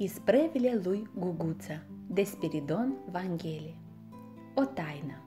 [0.00, 3.74] Isprevile lui Guguță de Spiridon Vanghele
[4.54, 5.22] O taină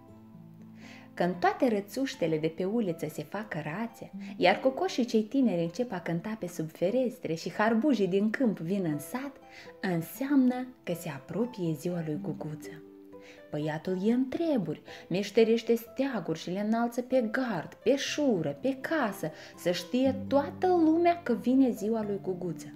[1.14, 6.00] când toate rățuștele de pe uliță se fac rațe, iar cocoșii cei tineri încep a
[6.00, 9.32] cânta pe sub ferestre și harbujii din câmp vin în sat,
[9.82, 12.84] înseamnă că se apropie ziua lui Guguță.
[13.50, 19.32] Băiatul e în treburi, meșterește steaguri și le înalță pe gard, pe șură, pe casă,
[19.58, 22.76] să știe toată lumea că vine ziua lui Guguță.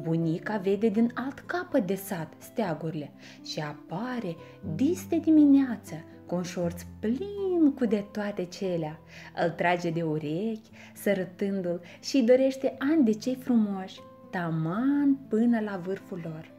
[0.00, 3.12] Bunica vede din alt capăt de sat steagurile
[3.44, 4.36] și apare
[4.74, 5.94] dis de dimineață
[6.26, 9.00] cu un șorț plin cu de toate celea.
[9.44, 14.00] Îl trage de urechi, sărătându-l și îi dorește ani de cei frumoși,
[14.30, 16.52] taman până la vârful lor.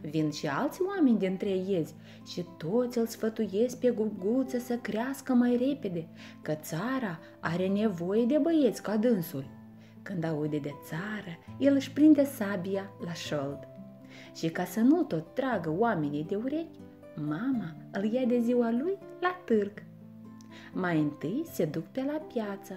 [0.00, 1.94] Vin și alți oameni dintre iezi
[2.26, 6.08] și toți îl sfătuiesc pe guguță să crească mai repede,
[6.42, 9.44] că țara are nevoie de băieți ca dânsul.
[10.02, 13.68] Când aude de țară, el își prinde sabia la șold.
[14.34, 16.78] Și ca să nu tot tragă oamenii de urechi,
[17.14, 19.72] mama îl ia de ziua lui la târg.
[20.72, 22.74] Mai întâi se duc pe la piață.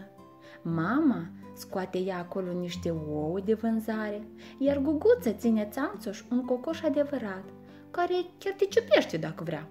[0.61, 7.44] Mama scoate ea acolo niște ouă de vânzare, iar guguță ține țanțoș un cocoș adevărat,
[7.91, 9.67] care chiar te ciupește dacă vrea.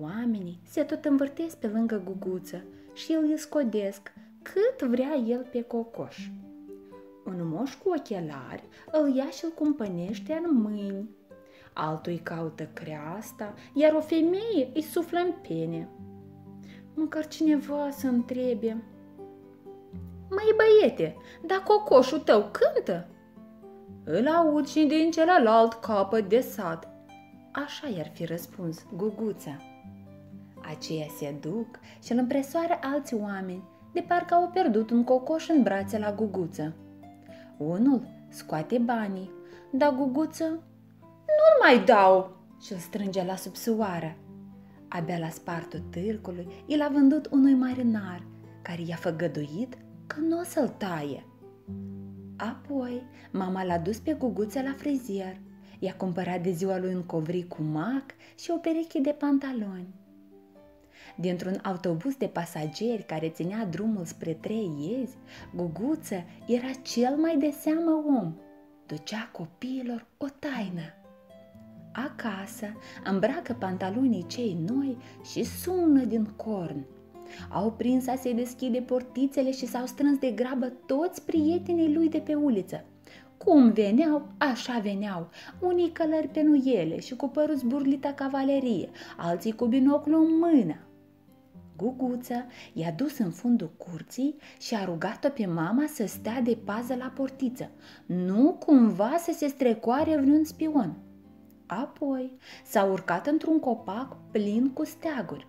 [0.00, 6.28] Oamenii se tot învârtesc pe lângă guguță și îl scodesc cât vrea el pe cocoș.
[7.24, 11.10] Un moș cu ochelari îl ia și îl cumpănește în mâini.
[11.72, 15.88] Altul îi caută creasta, iar o femeie îi suflă în pene.
[16.94, 18.82] Măcar cineva să întrebe.
[20.30, 23.06] Măi băiete, dar cocoșul tău cântă?
[24.04, 26.88] Îl aud și din celălalt capăt de sat.
[27.52, 29.56] Așa i-ar fi răspuns guguța.
[30.70, 31.66] Aceia se duc
[32.02, 36.74] și îl împresoară alți oameni, de parcă au pierdut un cocoș în brațe la guguță.
[37.58, 39.30] Unul scoate banii,
[39.70, 40.44] dar guguță
[41.26, 44.16] nu-l mai dau și îl strânge la subsoară.
[44.88, 48.26] Abia la spartul târcului, el a vândut unui marinar
[48.62, 51.26] care i-a făgăduit că nu o să-l taie.
[52.36, 55.40] Apoi, mama l-a dus pe guguță la frizier.
[55.78, 58.04] I-a cumpărat de ziua lui un covric cu mac
[58.38, 59.94] și o pereche de pantaloni.
[61.16, 65.16] Dintr-un autobuz de pasageri care ținea drumul spre trei iezi,
[65.54, 68.34] Guguță era cel mai de seamă om.
[68.86, 70.82] Ducea copiilor o taină.
[71.92, 72.66] Acasă
[73.04, 74.96] îmbracă pantalonii cei noi
[75.32, 76.86] și sună din corn.
[77.50, 82.18] Au prins a se deschide portițele și s-au strâns de grabă toți prietenii lui de
[82.18, 82.84] pe uliță.
[83.36, 85.28] Cum veneau, așa veneau,
[85.60, 90.76] unii călări pe nuiele și cu părul zburlita cavalerie, alții cu binoclu în mână,
[91.76, 96.94] Guguță i-a dus în fundul curții și a rugat-o pe mama să stea de pază
[96.94, 97.70] la portiță,
[98.06, 100.96] nu cumva să se strecoare vreun spion.
[101.66, 105.46] Apoi s-a urcat într-un copac plin cu steaguri.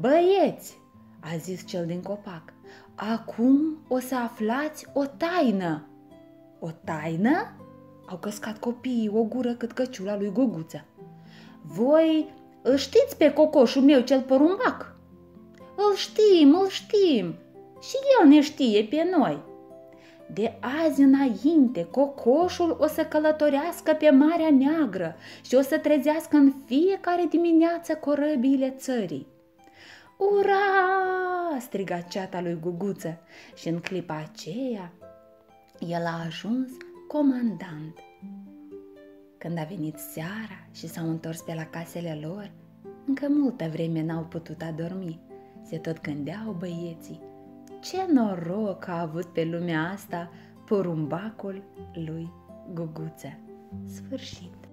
[0.00, 0.78] Băieți,
[1.20, 2.52] a zis cel din copac,
[2.94, 5.86] acum o să aflați o taină.
[6.58, 7.56] O taină?
[8.06, 10.84] Au căscat copiii o gură cât căciula lui Guguță.
[11.62, 14.94] Voi îl știți pe cocoșul meu cel porumbac?
[15.76, 17.34] Îl știm, îl știm.
[17.80, 19.42] Și el ne știe pe noi.
[20.34, 26.52] De azi înainte, cocoșul o să călătorească pe Marea Neagră și o să trezească în
[26.66, 29.26] fiecare dimineață corăbiile țării.
[30.18, 31.58] Ura!
[31.58, 33.18] striga ceata lui Guguță
[33.54, 34.92] și în clipa aceea
[35.78, 36.70] el a ajuns
[37.08, 37.98] comandant.
[39.42, 42.50] Când a venit seara și s-au întors pe la casele lor,
[43.06, 45.20] încă multă vreme n-au putut adormi.
[45.62, 47.20] Se tot gândeau băieții.
[47.80, 50.30] Ce noroc a avut pe lumea asta
[50.66, 51.62] porumbacul
[51.94, 52.32] lui
[52.74, 53.38] Guguță.
[53.86, 54.71] Sfârșit.